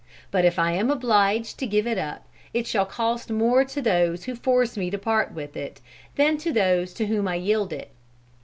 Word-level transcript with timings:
But 0.31 0.45
if 0.45 0.57
I 0.57 0.71
am 0.71 0.89
obliged 0.89 1.59
to 1.59 1.67
give 1.67 1.85
it 1.85 1.99
up 1.99 2.23
it 2.55 2.65
shall 2.65 2.87
cost 2.87 3.29
more 3.29 3.63
to 3.65 3.83
those 3.83 4.23
who 4.23 4.33
force 4.33 4.75
me 4.75 4.89
to 4.89 4.97
part 4.97 5.31
with 5.31 5.55
it, 5.55 5.79
than 6.15 6.37
to 6.37 6.51
those 6.51 6.91
to 6.95 7.05
whom 7.05 7.27
I 7.27 7.35
yield 7.35 7.71
it. 7.71 7.91